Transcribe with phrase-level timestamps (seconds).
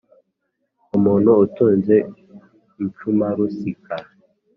[0.97, 1.95] umuntu utunze
[2.83, 3.95] incumarusika!